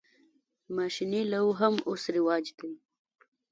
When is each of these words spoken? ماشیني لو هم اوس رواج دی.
ماشیني 0.75 1.21
لو 1.31 1.45
هم 1.59 1.73
اوس 1.89 2.03
رواج 2.15 2.45
دی. 2.59 2.71